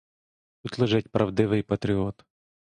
Тут 0.61 0.79
лежить 0.79 1.11
правдивий 1.11 1.63
патріот! 1.63 2.25